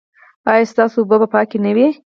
ایا 0.51 0.69
ستاسو 0.71 0.95
اوبه 0.99 1.17
به 1.21 1.27
پاکې 1.33 1.57
نه 1.65 1.71
وي؟ 1.75 1.87